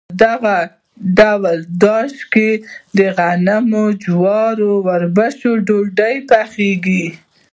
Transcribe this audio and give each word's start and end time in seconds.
په 0.07 0.15
دغه 0.25 0.57
ډول 1.19 1.59
داش 1.83 2.13
کې 2.33 2.49
د 2.97 2.99
غنمو، 3.17 3.85
جوارو 4.03 4.69
او 4.77 4.85
اوربشو 4.93 5.51
ډوډۍ 5.67 6.15
پخیږي. 6.29 7.05